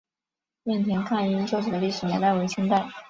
[0.63, 2.89] 雁田抗英旧址的历史年代为清代。